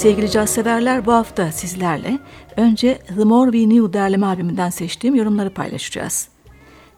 Sevgili 0.00 0.30
caz 0.30 0.50
severler 0.50 1.06
bu 1.06 1.12
hafta 1.12 1.52
sizlerle 1.52 2.18
önce 2.56 2.98
The 3.16 3.24
More 3.24 3.52
We 3.52 3.64
Knew 3.64 3.92
derleme 3.92 4.26
albümünden 4.26 4.70
seçtiğim 4.70 5.14
yorumları 5.14 5.50
paylaşacağız. 5.50 6.28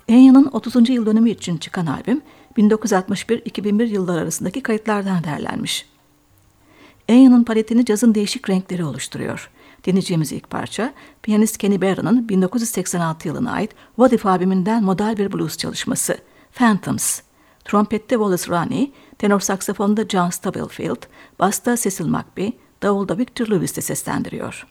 Enya'nın 0.09 0.51
30. 0.53 0.89
yıl 0.91 1.07
dönümü 1.07 1.31
için 1.31 1.57
çıkan 1.57 1.87
albüm 1.87 2.23
1961-2001 2.57 3.87
yıllar 3.87 4.23
arasındaki 4.23 4.63
kayıtlardan 4.63 5.25
derlenmiş. 5.25 5.87
Enya'nın 7.09 7.45
paletini 7.45 7.85
cazın 7.85 8.15
değişik 8.15 8.51
renkleri 8.51 8.85
oluşturuyor. 8.85 9.51
Dinleyeceğimiz 9.85 10.33
ilk 10.33 10.51
parça, 10.51 10.95
piyanist 11.23 11.59
Kenny 11.59 11.81
Barron'ın 11.81 12.29
1986 12.29 13.29
yılına 13.29 13.53
ait 13.53 13.71
What 13.97 14.13
If 14.13 14.27
albümünden 14.27 14.85
model 14.85 15.17
bir 15.17 15.33
blues 15.33 15.57
çalışması, 15.57 16.19
Phantoms. 16.53 17.21
Trompette 17.65 18.15
Wallace 18.15 18.49
Roney, 18.49 18.93
tenor 19.19 19.41
saksafonda 19.41 20.09
John 20.09 20.31
Stubblefield, 20.31 21.03
basta 21.39 21.77
Cecil 21.77 22.07
McBee, 22.07 22.53
davulda 22.83 23.15
Victor 23.15 23.49
Lewis 23.49 23.77
de 23.77 23.83
seslendiriyor. 23.83 24.67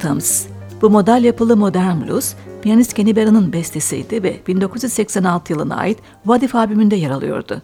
Phantoms, 0.00 0.46
bu 0.82 0.90
model 0.90 1.24
yapılı 1.24 1.56
modern 1.56 2.00
blues, 2.00 2.34
piyanist 2.62 2.94
Kenny 2.94 3.16
Barron'ın 3.16 3.52
bestesiydi 3.52 4.22
ve 4.22 4.40
1986 4.46 5.52
yılına 5.52 5.76
ait 5.76 5.98
What 6.22 6.54
albümünde 6.54 6.96
yer 6.96 7.10
alıyordu. 7.10 7.62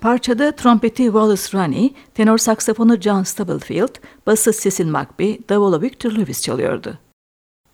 Parçada 0.00 0.52
trompeti 0.52 1.02
Wallace 1.04 1.58
Roney, 1.58 1.94
tenor 2.14 2.38
saksafonu 2.38 3.00
John 3.00 3.22
Stubblefield, 3.22 3.94
bası 4.26 4.52
Cecil 4.62 4.86
McBee, 4.86 5.38
davulu 5.48 5.82
Victor 5.82 6.12
Lewis 6.12 6.42
çalıyordu. 6.42 6.98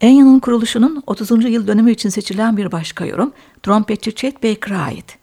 Enya'nın 0.00 0.40
kuruluşunun 0.40 1.02
30. 1.06 1.30
yıl 1.44 1.66
dönümü 1.66 1.90
için 1.90 2.08
seçilen 2.08 2.56
bir 2.56 2.72
başka 2.72 3.04
yorum, 3.06 3.32
trompetçi 3.62 4.14
Chet 4.14 4.42
Baker'a 4.42 4.78
ait. 4.78 5.18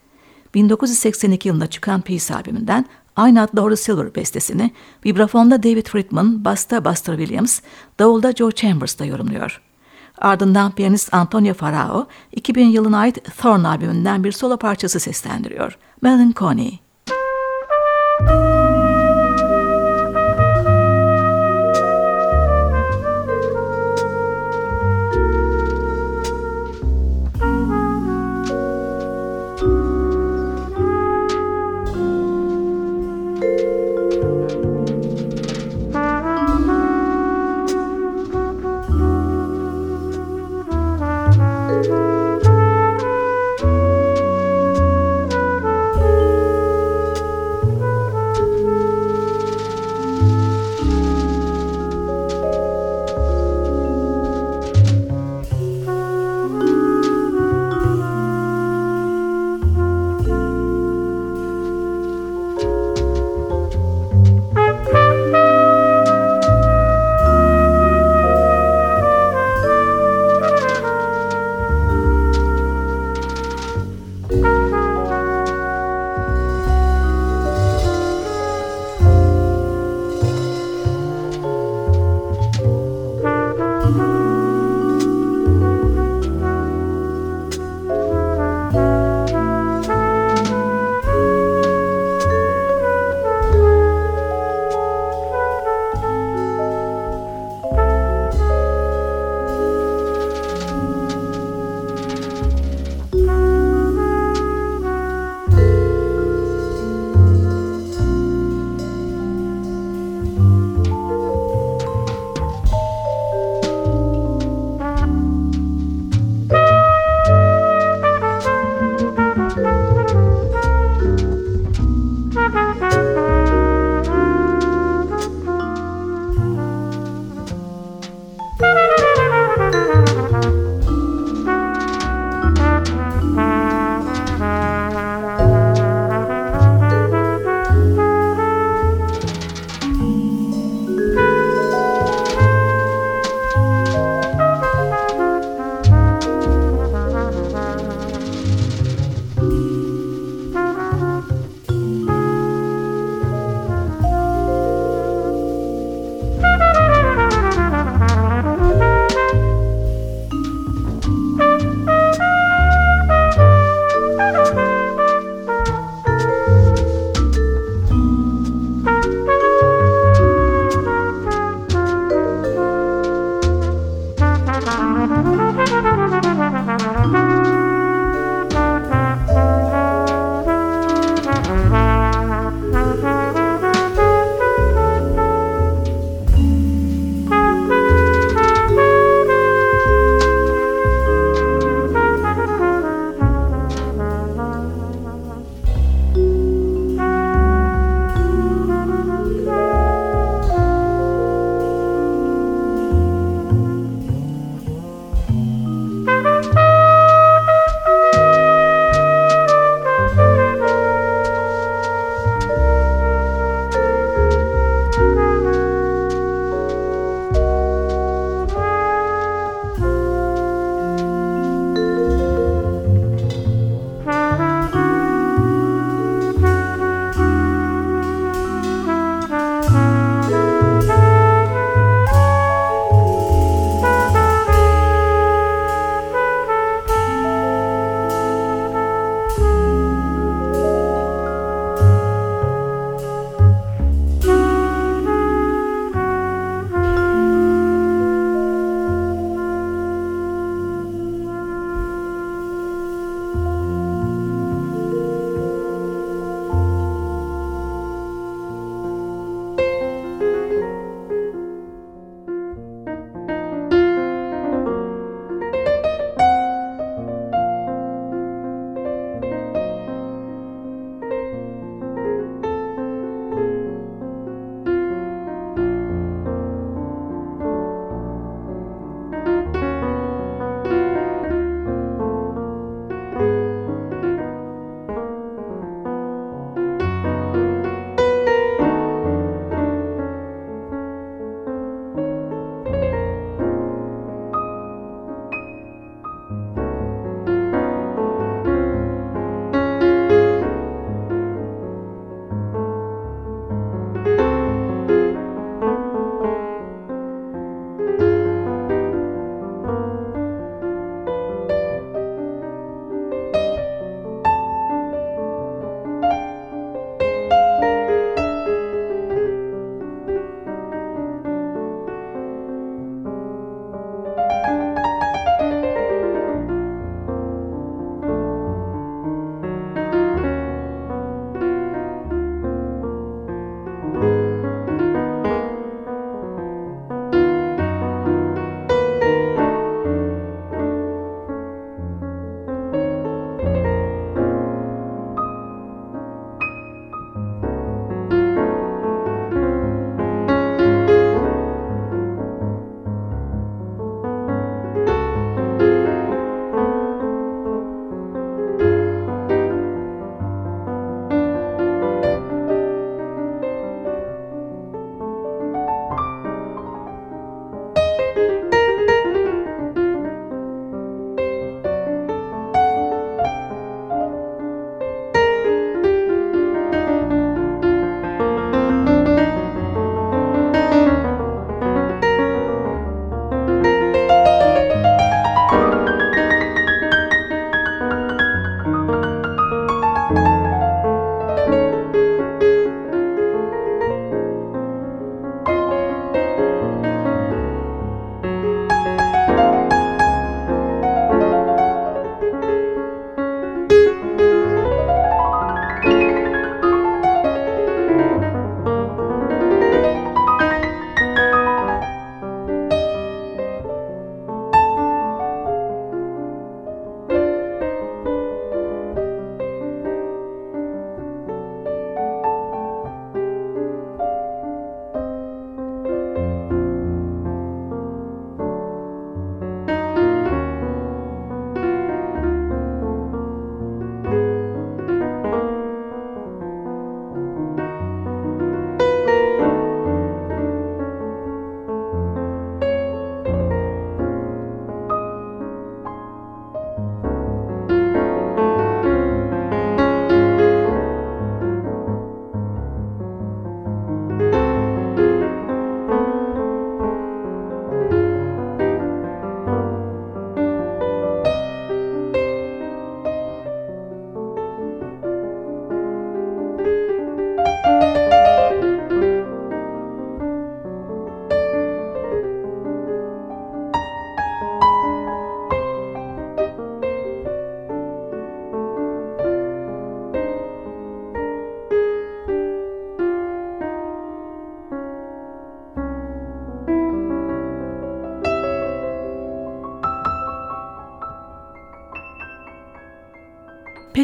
1982 0.55 1.47
yılında 1.47 1.67
çıkan 1.67 2.01
Peace 2.01 2.35
albümünden 2.35 2.85
aynı 3.19 3.41
adlı 3.41 3.61
Horace 3.61 3.81
Silver 3.81 4.15
bestesini 4.15 4.71
vibrafonda 5.05 5.63
David 5.63 5.87
Friedman, 5.87 6.45
basta 6.45 6.85
Buster 6.85 7.17
Williams, 7.17 7.61
davulda 7.99 8.31
Joe 8.31 8.51
Chambers 8.51 8.99
da 8.99 9.05
yorumluyor. 9.05 9.61
Ardından 10.17 10.71
piyanist 10.71 11.13
Antonio 11.13 11.53
Farao, 11.53 12.07
2000 12.31 12.65
yılına 12.65 12.99
ait 12.99 13.37
Thorn 13.37 13.63
albümünden 13.63 14.23
bir 14.23 14.31
solo 14.31 14.57
parçası 14.57 14.99
seslendiriyor. 14.99 15.77
Melancholy. 16.01 16.71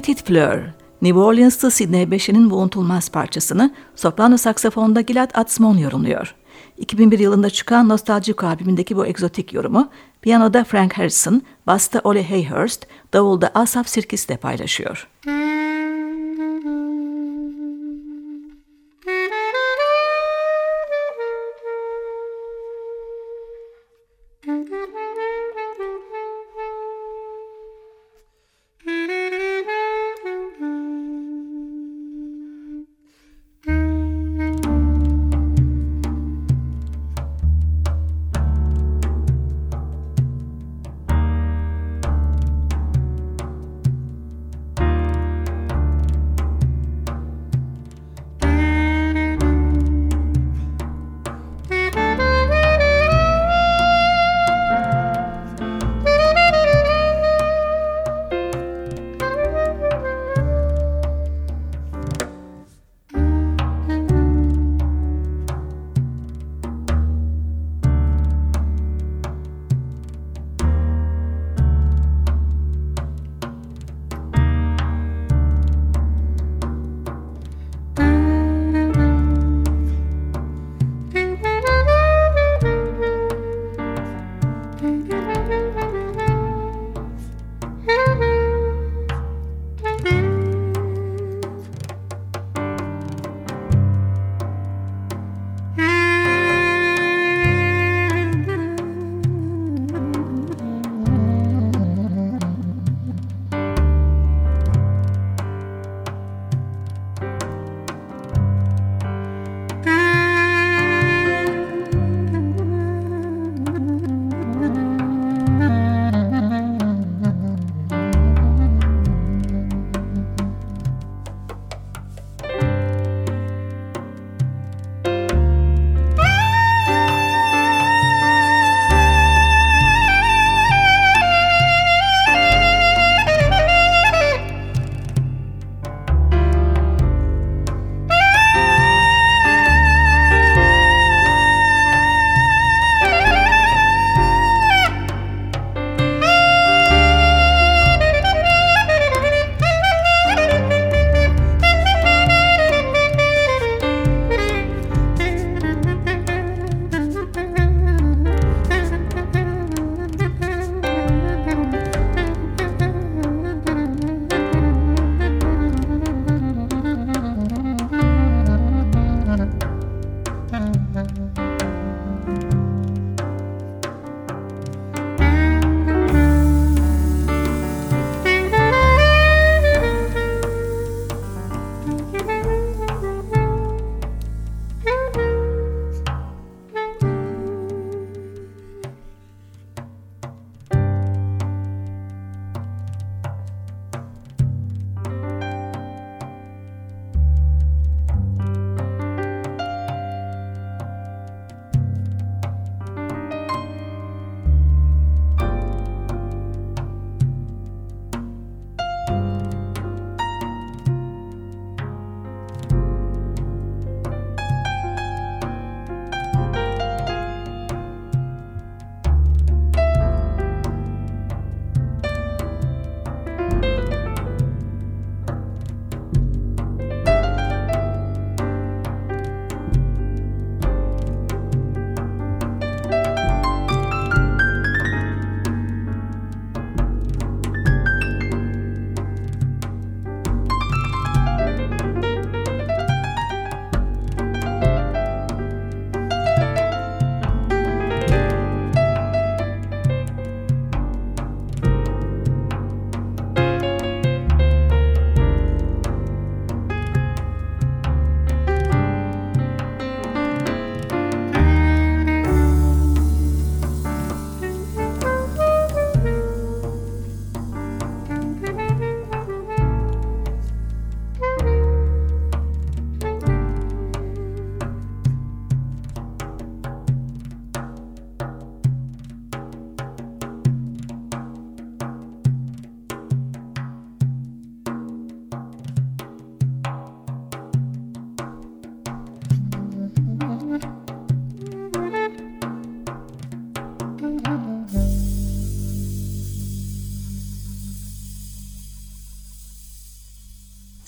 Petite 0.06 0.26
Fleur, 0.26 0.60
New 1.02 1.20
Orleans'lı 1.20 1.72
Sidney 1.72 2.12
Bechet'in 2.12 2.50
bu 2.50 2.56
unutulmaz 2.58 3.10
parçasını 3.10 3.74
soprano 3.96 4.38
saksafonda 4.38 5.02
Gilad 5.02 5.32
Atzmon 5.34 5.78
yorumluyor. 5.78 6.36
2001 6.78 7.20
yılında 7.20 7.50
çıkan 7.50 7.90
Nostalgic 7.90 8.48
albümündeki 8.48 8.96
bu 8.96 9.06
egzotik 9.06 9.54
yorumu 9.54 9.90
piyanoda 10.22 10.64
Frank 10.64 10.98
Harrison, 10.98 11.42
basta 11.68 12.02
Ole 12.04 12.30
Hayhurst, 12.30 12.88
davulda 13.14 13.52
Asaf 13.54 13.88
Sirkis 13.88 14.30
de 14.30 14.38
paylaşıyor. 14.38 15.08
Müzik 15.26 15.45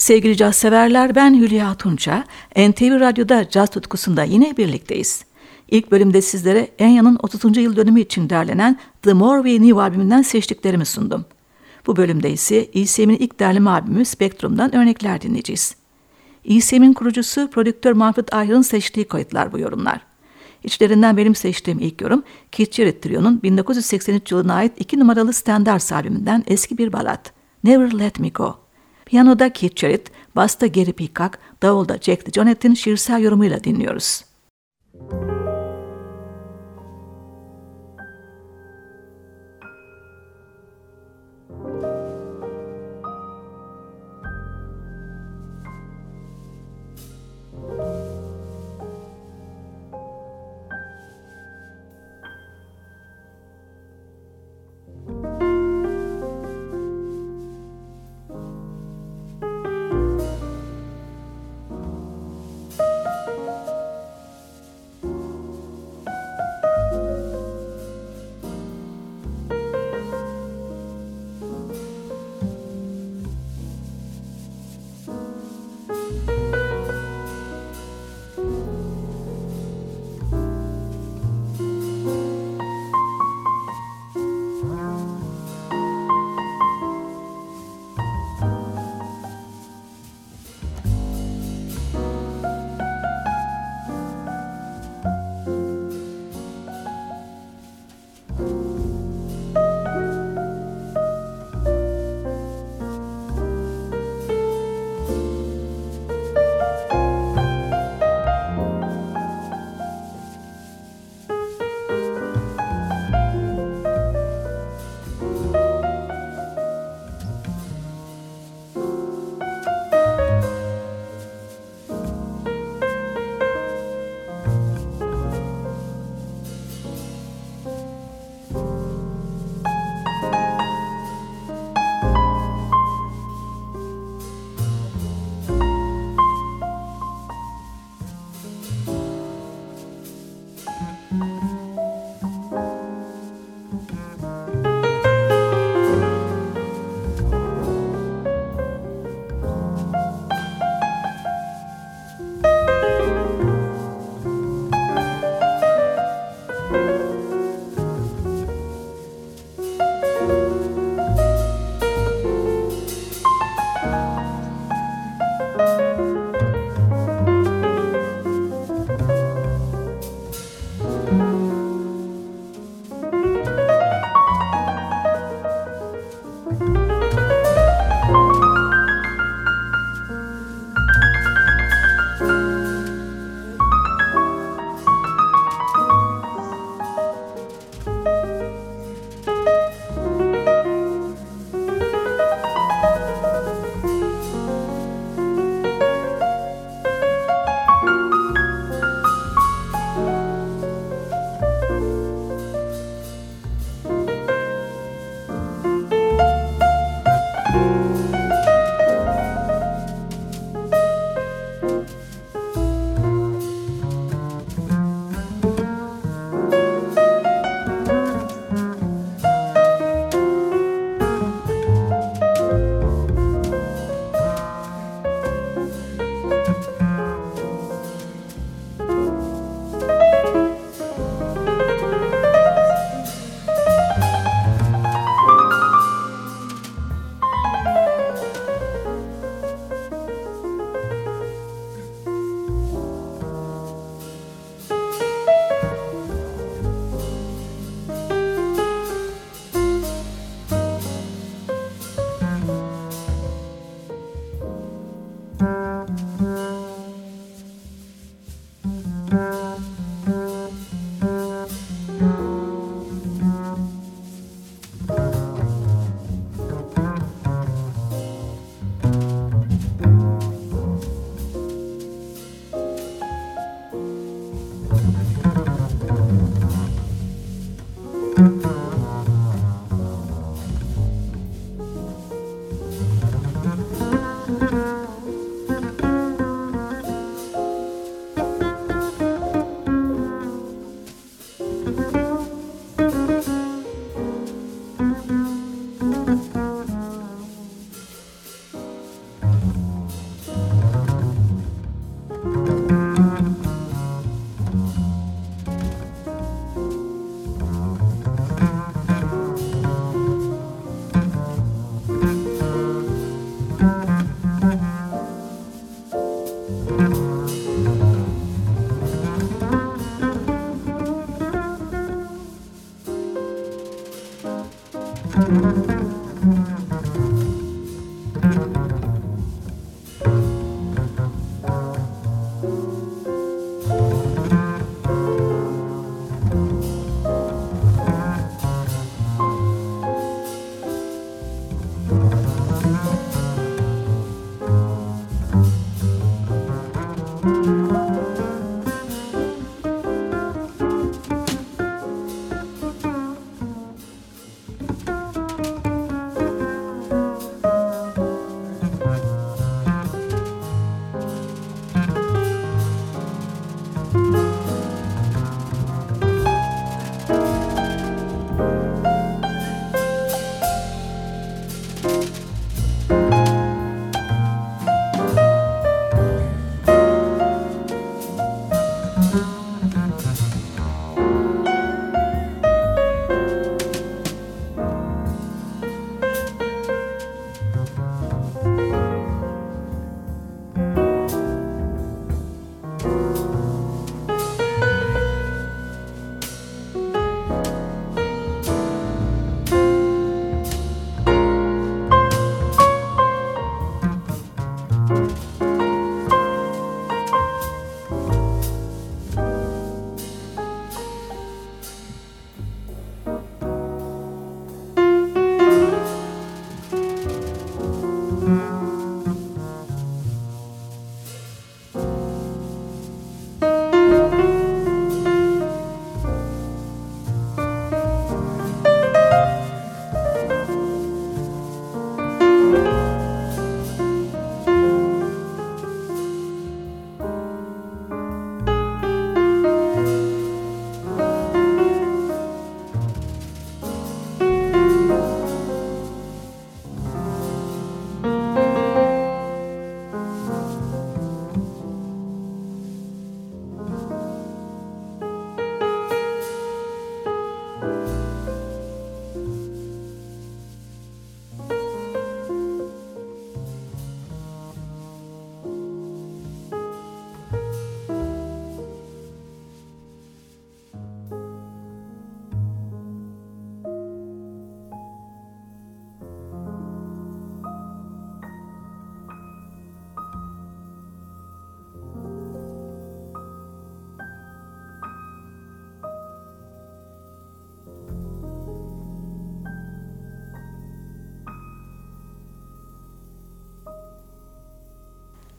Sevgili 0.07 0.37
caz 0.37 0.55
severler 0.55 1.15
ben 1.15 1.33
Hülya 1.33 1.75
Tunça. 1.75 2.23
NTV 2.55 2.99
Radyo'da 2.99 3.49
caz 3.49 3.69
tutkusunda 3.69 4.23
yine 4.23 4.57
birlikteyiz. 4.57 5.25
İlk 5.67 5.91
bölümde 5.91 6.21
sizlere 6.21 6.67
Enya'nın 6.79 7.19
30. 7.23 7.57
yıl 7.57 7.75
dönümü 7.75 8.01
için 8.01 8.29
derlenen 8.29 8.79
The 9.01 9.13
More 9.13 9.49
We 9.49 9.57
Knew 9.57 9.81
albümünden 9.81 10.21
seçtiklerimi 10.21 10.85
sundum. 10.85 11.25
Bu 11.87 11.95
bölümde 11.95 12.31
ise 12.31 12.67
ECM'in 12.73 13.17
ilk 13.17 13.39
derleme 13.39 13.69
albümü 13.69 14.05
Spectrum'dan 14.05 14.75
örnekler 14.75 15.21
dinleyeceğiz. 15.21 15.75
ECM'in 16.45 16.93
kurucusu 16.93 17.49
prodüktör 17.49 17.93
Manfred 17.93 18.27
Ayer'ın 18.31 18.61
seçtiği 18.61 19.07
kayıtlar 19.07 19.51
bu 19.51 19.59
yorumlar. 19.59 20.01
İçlerinden 20.63 21.17
benim 21.17 21.35
seçtiğim 21.35 21.79
ilk 21.79 22.01
yorum 22.01 22.23
Keith 22.51 22.75
Jarrett 22.75 23.01
Trio'nun 23.03 23.43
1983 23.43 24.31
yılına 24.31 24.53
ait 24.53 24.73
iki 24.77 24.99
numaralı 24.99 25.33
Standards 25.33 25.91
albümünden 25.91 26.43
eski 26.47 26.77
bir 26.77 26.93
balat 26.93 27.33
Never 27.63 27.99
Let 27.99 28.19
Me 28.19 28.29
Go. 28.29 28.66
Piyanoda 29.07 29.49
Keith 29.49 29.75
Jarrett, 29.75 30.11
basta 30.35 30.67
Gary 30.67 30.93
Peacock, 30.93 31.39
davulda 31.61 31.97
Jack 32.01 32.25
DeJohnette'in 32.25 32.73
şiirsel 32.73 33.21
yorumuyla 33.21 33.63
dinliyoruz. 33.63 34.25
Müzik 34.93 35.46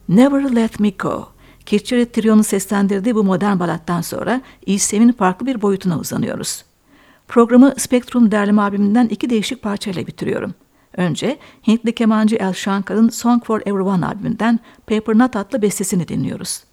Never 0.09 0.55
Let 0.55 0.79
Me 0.79 0.89
Go. 0.89 1.27
Kircheret 1.65 2.13
Trio'nun 2.13 2.41
seslendirdiği 2.41 3.15
bu 3.15 3.23
modern 3.23 3.59
balattan 3.59 4.01
sonra 4.01 4.41
İSEM'in 4.65 5.11
farklı 5.11 5.45
bir 5.45 5.61
boyutuna 5.61 5.99
uzanıyoruz. 5.99 6.65
Programı 7.27 7.73
Spectrum 7.77 8.31
derleme 8.31 8.61
albümünden 8.61 9.07
iki 9.07 9.29
değişik 9.29 9.61
parçayla 9.61 10.07
bitiriyorum. 10.07 10.53
Önce 10.97 11.39
Hintli 11.67 11.95
kemancı 11.95 12.35
El 12.35 12.53
Shankar'ın 12.53 13.09
Song 13.09 13.43
for 13.45 13.61
Everyone 13.61 14.05
albümünden 14.05 14.59
Paper 14.87 15.17
Nut 15.17 15.35
adlı 15.35 15.61
bestesini 15.61 16.07
dinliyoruz. 16.07 16.63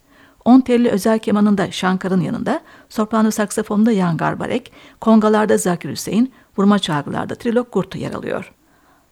10 0.45 0.61
telli 0.61 0.89
özel 0.89 1.19
kemanında 1.19 1.71
Shankar'ın 1.71 2.21
yanında, 2.21 2.61
soprano 2.89 3.31
saksafonda 3.31 3.91
Yan 3.91 4.17
Garbarek, 4.17 4.71
kongalarda 5.01 5.57
Zakir 5.57 5.89
Hüseyin, 5.89 6.33
vurma 6.57 6.79
çalgılarda 6.79 7.35
Trilok 7.35 7.71
Gurtu 7.71 7.97
yer 7.97 8.13
alıyor. 8.13 8.53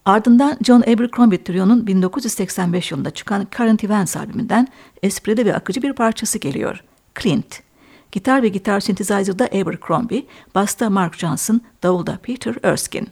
Ardından 0.05 0.57
John 0.63 0.81
Abercrombie 0.81 1.43
Trio'nun 1.43 1.87
1985 1.87 2.91
yılında 2.91 3.11
çıkan 3.11 3.47
Current 3.57 3.83
Events 3.83 4.17
albümünden 4.17 4.67
esprili 5.03 5.45
ve 5.45 5.55
akıcı 5.55 5.81
bir 5.81 5.93
parçası 5.93 6.37
geliyor. 6.39 6.83
Clint. 7.19 7.59
Gitar 8.11 8.43
ve 8.43 8.47
gitar 8.47 8.79
synthesizer'da 8.79 9.45
Abercrombie, 9.45 10.25
basta 10.55 10.89
Mark 10.89 11.17
Johnson, 11.17 11.61
davulda 11.83 12.19
Peter 12.23 12.55
Erskine. 12.63 13.07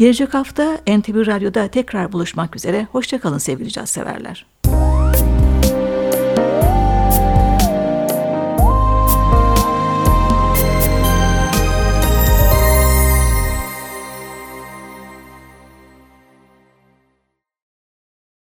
Gelecek 0.00 0.34
hafta 0.34 0.74
NTV 0.74 1.26
Radyo'da 1.26 1.68
tekrar 1.68 2.12
buluşmak 2.12 2.56
üzere. 2.56 2.86
Hoşçakalın 2.92 3.38
sevgili 3.38 3.70
caz 3.70 3.90
severler. 3.90 4.46